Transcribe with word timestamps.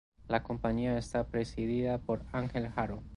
La 0.27 0.41
compañía 0.41 0.97
está 0.97 1.27
presidida 1.27 1.99
por 1.99 2.23
Ángel 2.31 2.71
Haro. 2.75 3.03